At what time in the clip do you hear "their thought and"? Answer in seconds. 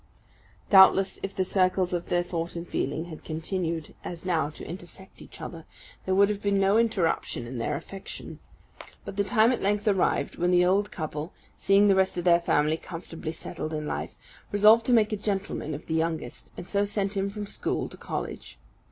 2.09-2.67